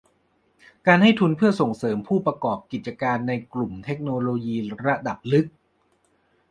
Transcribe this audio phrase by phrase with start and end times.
[0.87, 5.47] การให้ทุนเพื่อส่งเสริมผู้ประกอบกิจการในกลุ่มเทคโนโลยีระดับลึก